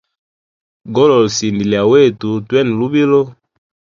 [0.95, 3.21] Golola sinda lya wetu twene lubilo.